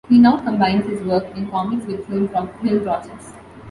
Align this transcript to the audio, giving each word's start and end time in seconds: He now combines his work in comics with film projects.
He 0.09 0.17
now 0.17 0.37
combines 0.37 0.87
his 0.87 1.03
work 1.03 1.27
in 1.37 1.47
comics 1.51 1.85
with 1.85 2.07
film 2.07 2.27
projects. 2.29 3.33